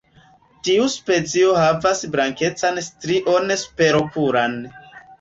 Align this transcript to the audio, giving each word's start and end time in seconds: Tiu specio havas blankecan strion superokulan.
Tiu 0.67 0.87
specio 0.93 1.51
havas 1.59 2.03
blankecan 2.17 2.83
strion 2.89 3.57
superokulan. 3.67 4.61